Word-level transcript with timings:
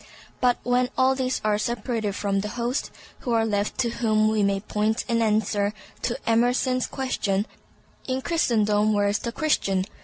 But 0.39 0.57
when 0.63 0.89
all 0.97 1.13
these 1.13 1.39
are 1.45 1.59
separated 1.59 2.15
from 2.15 2.39
the 2.39 2.47
host, 2.57 2.89
who 3.19 3.33
are 3.33 3.45
left 3.45 3.77
to 3.81 3.91
whom 3.91 4.29
we 4.29 4.41
may 4.41 4.59
point 4.59 5.05
in 5.07 5.21
answer 5.21 5.75
to 6.01 6.17
Emerson's 6.27 6.87
question, 6.87 7.45
"In 8.07 8.23
Christendom, 8.23 8.93
where 8.93 9.09
is 9.09 9.19
the 9.19 9.31
Christian?" 9.31 9.85